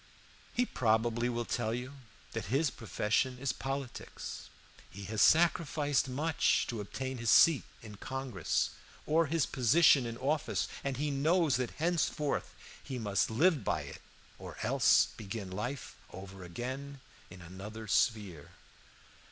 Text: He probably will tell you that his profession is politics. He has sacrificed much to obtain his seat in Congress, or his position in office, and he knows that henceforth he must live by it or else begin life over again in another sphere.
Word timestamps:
He 0.51 0.65
probably 0.65 1.29
will 1.29 1.45
tell 1.45 1.75
you 1.75 1.97
that 2.31 2.45
his 2.45 2.71
profession 2.71 3.37
is 3.37 3.53
politics. 3.53 4.49
He 4.89 5.03
has 5.03 5.21
sacrificed 5.21 6.07
much 6.09 6.65
to 6.69 6.81
obtain 6.81 7.19
his 7.19 7.29
seat 7.29 7.61
in 7.83 7.97
Congress, 7.97 8.71
or 9.05 9.27
his 9.27 9.45
position 9.45 10.07
in 10.07 10.17
office, 10.17 10.67
and 10.83 10.97
he 10.97 11.11
knows 11.11 11.57
that 11.57 11.69
henceforth 11.77 12.55
he 12.83 12.97
must 12.97 13.29
live 13.29 13.63
by 13.63 13.81
it 13.83 14.01
or 14.39 14.57
else 14.63 15.09
begin 15.17 15.51
life 15.51 15.95
over 16.11 16.43
again 16.43 16.99
in 17.29 17.43
another 17.43 17.87
sphere. 17.87 18.53